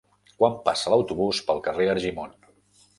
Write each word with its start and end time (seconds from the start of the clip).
Quan 0.39 0.55
passa 0.69 0.95
l'autobús 0.95 1.43
pel 1.51 1.65
carrer 1.69 1.91
Argimon? 1.95 2.39